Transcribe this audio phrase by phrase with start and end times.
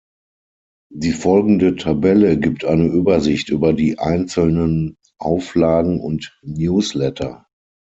[0.91, 7.45] Die folgende Tabelle gibt eine Übersicht über die einzelnen Auflagen und Newsletter.